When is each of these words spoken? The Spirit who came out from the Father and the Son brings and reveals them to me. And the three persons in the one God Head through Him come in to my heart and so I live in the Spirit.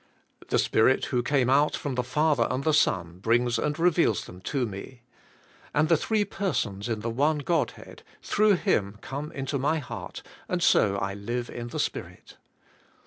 The 0.47 0.57
Spirit 0.57 1.05
who 1.05 1.21
came 1.21 1.47
out 1.47 1.75
from 1.75 1.93
the 1.93 2.01
Father 2.03 2.47
and 2.49 2.63
the 2.63 2.73
Son 2.73 3.19
brings 3.19 3.59
and 3.59 3.77
reveals 3.77 4.25
them 4.25 4.41
to 4.41 4.65
me. 4.65 5.03
And 5.75 5.89
the 5.89 5.95
three 5.95 6.25
persons 6.25 6.89
in 6.89 7.01
the 7.01 7.09
one 7.11 7.37
God 7.37 7.69
Head 7.77 8.01
through 8.23 8.55
Him 8.55 8.97
come 9.01 9.31
in 9.31 9.45
to 9.45 9.59
my 9.59 9.77
heart 9.77 10.23
and 10.49 10.63
so 10.63 10.95
I 10.97 11.13
live 11.13 11.51
in 11.51 11.67
the 11.67 11.79
Spirit. 11.79 12.37